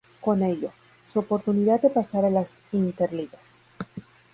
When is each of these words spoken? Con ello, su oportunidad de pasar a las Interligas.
Con 0.19 0.41
ello, 0.41 0.71
su 1.05 1.19
oportunidad 1.19 1.79
de 1.83 1.91
pasar 1.91 2.25
a 2.25 2.31
las 2.31 2.59
Interligas. 2.71 3.59